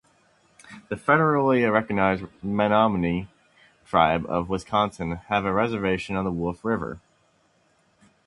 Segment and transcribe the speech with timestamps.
[0.89, 3.27] The federally recognized Menominee
[3.85, 6.99] Tribe of Wisconsin have a reservation on the Wolf River.